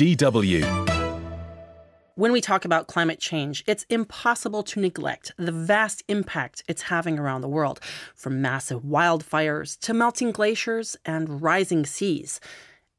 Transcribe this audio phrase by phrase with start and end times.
[0.00, 0.64] DW.
[2.14, 7.18] When we talk about climate change, it's impossible to neglect the vast impact it's having
[7.18, 7.80] around the world,
[8.14, 12.40] from massive wildfires to melting glaciers and rising seas.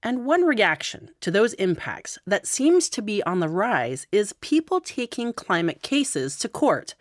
[0.03, 4.79] And one reaction to those impacts that seems to be on the rise is people
[4.79, 6.93] taking climate cases to court.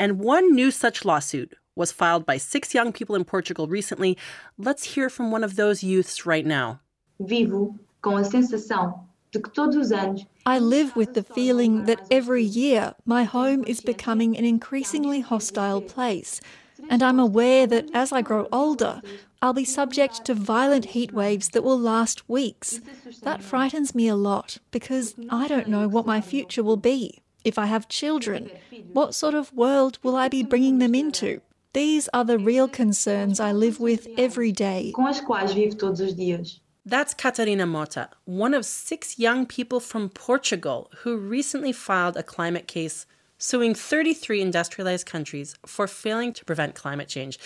[0.00, 4.18] And one new such lawsuit was filed by six young people in Portugal recently.
[4.58, 6.80] Let's hear from one of those youths right now.
[7.20, 9.00] Vivo com a sensação
[9.32, 13.64] de que todos os anos I live with the feeling that every year my home
[13.66, 16.40] is becoming an increasingly hostile place,
[16.88, 19.02] and I'm aware that as I grow older,
[19.42, 22.80] I'll be subject to violent heat waves that will last weeks.
[23.22, 27.22] That frightens me a lot because I don't know what my future will be.
[27.42, 28.50] If I have children,
[28.92, 31.40] what sort of world will I be bringing them into?
[31.72, 34.92] These are the real concerns I live with every day.
[34.94, 36.60] com as quais vivo todos os dias.
[36.88, 42.68] That's Catarina Mota, one of six young people from Portugal who recently filed a climate
[42.68, 43.06] case
[43.38, 47.40] suing 33 industrialized countries for failing to prevent climate change.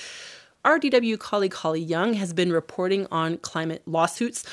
[0.62, 4.44] Our DW colleague Holly Young has been reporting on climate lawsuits.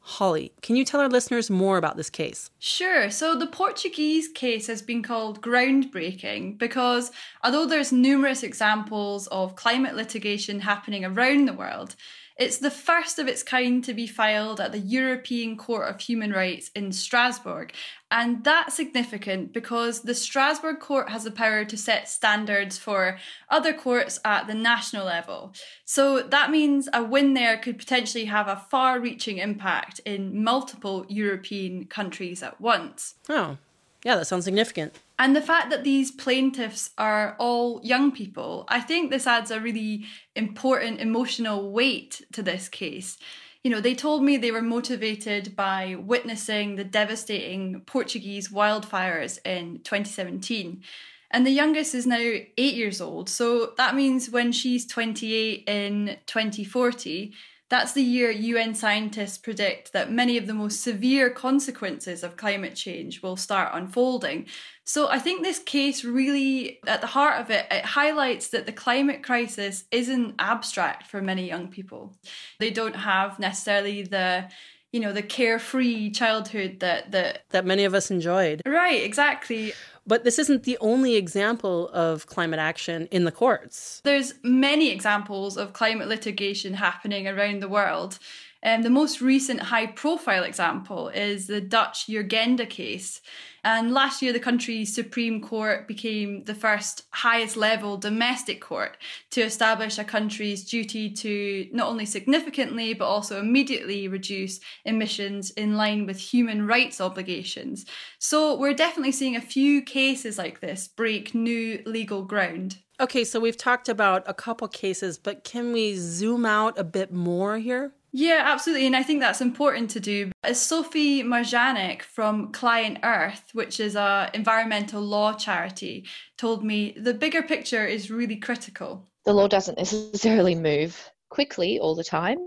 [0.00, 2.50] Holly, can you tell our listeners more about this case?
[2.58, 3.08] Sure.
[3.08, 9.96] So the Portuguese case has been called groundbreaking because although there's numerous examples of climate
[9.96, 11.96] litigation happening around the world,
[12.36, 16.32] it's the first of its kind to be filed at the European Court of Human
[16.32, 17.72] Rights in Strasbourg.
[18.10, 23.18] And that's significant because the Strasbourg court has the power to set standards for
[23.48, 25.52] other courts at the national level.
[25.84, 31.06] So that means a win there could potentially have a far reaching impact in multiple
[31.08, 33.14] European countries at once.
[33.28, 33.58] Oh,
[34.04, 34.94] yeah, that sounds significant.
[35.18, 39.60] And the fact that these plaintiffs are all young people, I think this adds a
[39.60, 40.04] really
[40.36, 43.16] important emotional weight to this case.
[43.62, 49.80] You know, they told me they were motivated by witnessing the devastating Portuguese wildfires in
[49.84, 50.82] 2017.
[51.30, 53.30] And the youngest is now eight years old.
[53.30, 57.32] So that means when she's 28 in 2040,
[57.74, 62.76] that's the year UN scientists predict that many of the most severe consequences of climate
[62.76, 64.46] change will start unfolding.
[64.84, 68.72] So I think this case really, at the heart of it, it highlights that the
[68.72, 72.14] climate crisis isn't abstract for many young people.
[72.60, 74.48] They don't have necessarily the
[74.92, 78.62] you know the carefree childhood that that That many of us enjoyed.
[78.64, 79.72] right exactly
[80.06, 84.00] But this isn't the only example of climate action in the courts.
[84.04, 88.18] There's many examples of climate litigation happening around the world.
[88.64, 93.20] Um, the most recent high profile example is the Dutch Urgenda case.
[93.62, 98.96] And last year, the country's Supreme Court became the first highest level domestic court
[99.30, 105.76] to establish a country's duty to not only significantly, but also immediately reduce emissions in
[105.76, 107.84] line with human rights obligations.
[108.18, 112.78] So we're definitely seeing a few cases like this break new legal ground.
[113.00, 117.12] Okay, so we've talked about a couple cases, but can we zoom out a bit
[117.12, 117.92] more here?
[118.16, 118.86] Yeah, absolutely.
[118.86, 120.30] And I think that's important to do.
[120.44, 126.06] As Sophie Marjanac from Client Earth, which is a environmental law charity,
[126.38, 129.08] told me, the bigger picture is really critical.
[129.24, 132.38] the law doesn't necessarily move quickly all the time,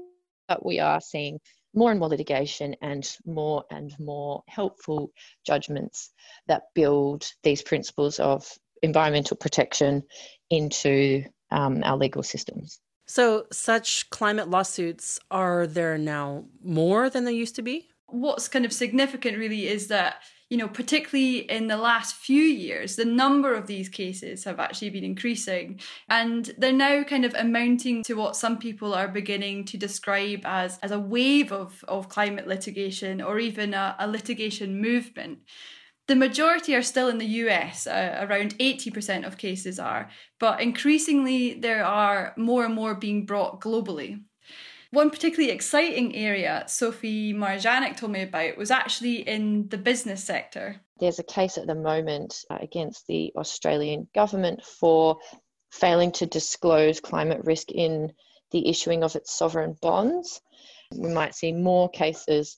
[0.47, 1.37] but we are seeing
[1.75, 5.11] more and more litigation and more and more helpful
[5.45, 6.11] judgments
[6.47, 8.49] that build these principles of
[8.83, 10.01] environmental protection
[10.49, 12.79] into um, our legal systems.
[13.07, 17.87] So, such climate lawsuits, are there now more than there used to be?
[18.07, 22.97] What's kind of significant really is that, you know, particularly in the last few years,
[22.97, 25.79] the number of these cases have actually been increasing.
[26.09, 30.77] And they're now kind of amounting to what some people are beginning to describe as,
[30.83, 35.39] as a wave of, of climate litigation or even a, a litigation movement.
[36.07, 40.09] The majority are still in the US, uh, around 80% of cases are,
[40.39, 44.23] but increasingly there are more and more being brought globally.
[44.91, 50.79] One particularly exciting area Sophie Marjanac told me about was actually in the business sector.
[50.99, 55.17] There's a case at the moment uh, against the Australian government for
[55.71, 58.13] failing to disclose climate risk in
[58.51, 60.39] the issuing of its sovereign bonds.
[60.95, 62.57] We might see more cases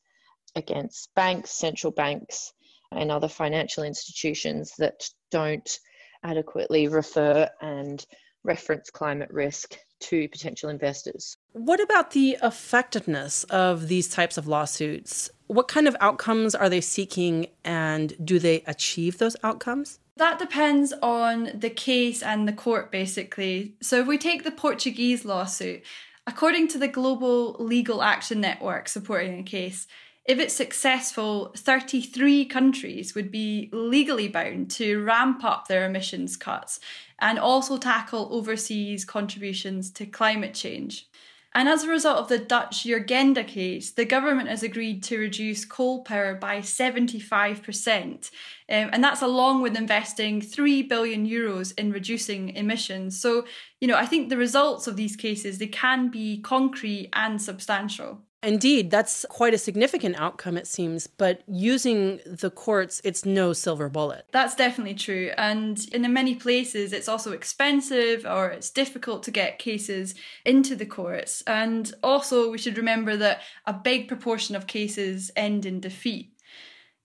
[0.55, 2.53] against banks, central banks,
[2.91, 5.79] and other financial institutions that don't
[6.23, 8.05] adequately refer and
[8.43, 11.37] reference climate risk to potential investors.
[11.51, 15.29] What about the effectiveness of these types of lawsuits?
[15.47, 19.99] What kind of outcomes are they seeking, and do they achieve those outcomes?
[20.15, 23.75] That depends on the case and the court, basically.
[23.81, 25.83] So, if we take the Portuguese lawsuit,
[26.27, 29.87] according to the Global Legal Action Network supporting a case,
[30.29, 36.79] If it's successful, 33 countries would be legally bound to ramp up their emissions cuts
[37.17, 41.07] and also tackle overseas contributions to climate change.
[41.55, 45.65] And as a result of the Dutch Urgenda case, the government has agreed to reduce
[45.65, 48.05] coal power by 75%.
[48.05, 53.19] Um, and that's along with investing 3 billion euros in reducing emissions.
[53.19, 53.45] So,
[53.81, 58.21] you know, I think the results of these cases, they can be concrete and substantial.
[58.41, 61.07] Indeed, that's quite a significant outcome, it seems.
[61.07, 64.25] But using the courts, it's no silver bullet.
[64.31, 65.31] That's definitely true.
[65.37, 70.15] And in many places, it's also expensive or it's difficult to get cases
[70.45, 71.41] into the courts.
[71.47, 76.33] And also, we should remember that a big proportion of cases end in defeat.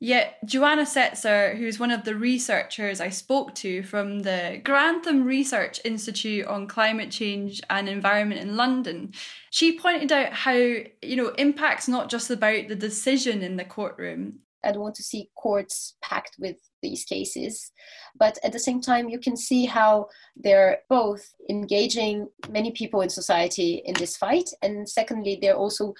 [0.04, 5.80] Yet, Joanna Setzer, who's one of the researchers I spoke to from the Grantham Research
[5.82, 9.14] Institute on Climate Change and Environment in London,
[9.48, 14.40] she pointed out how, you know, impact's not just about the decision in the courtroom.
[14.62, 17.72] I don't want to see courts packed with these cases.
[18.14, 23.08] But at the same time, you can see how they're both engaging many people in
[23.08, 24.50] society in this fight.
[24.60, 25.94] And secondly, they're also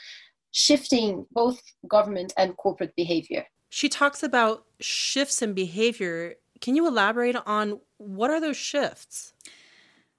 [0.51, 3.47] shifting both government and corporate behavior.
[3.75, 6.37] She talks about shifts in behavior.
[6.61, 9.33] Can you elaborate on what are those shifts?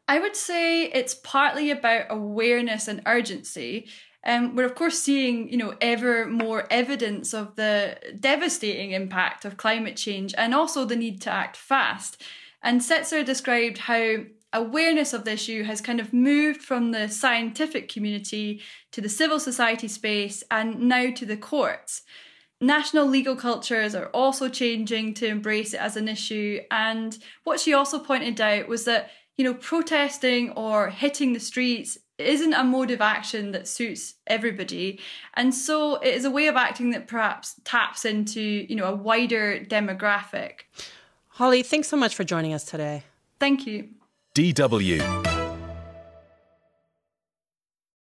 [0.09, 3.87] I would say it's partly about awareness and urgency.
[4.25, 9.55] Um, we're of course seeing, you know, ever more evidence of the devastating impact of
[9.55, 12.21] climate change and also the need to act fast.
[12.61, 14.17] And Setzer described how
[14.51, 18.61] awareness of the issue has kind of moved from the scientific community
[18.91, 22.01] to the civil society space and now to the courts.
[22.61, 26.59] National legal cultures are also changing to embrace it as an issue.
[26.71, 31.97] And what she also pointed out was that, you know, protesting or hitting the streets
[32.17, 34.99] isn't a mode of action that suits everybody.
[35.33, 38.95] And so it is a way of acting that perhaps taps into, you know, a
[38.95, 40.61] wider demographic.
[41.27, 43.03] Holly, thanks so much for joining us today.
[43.37, 43.89] Thank you.
[44.33, 45.34] DW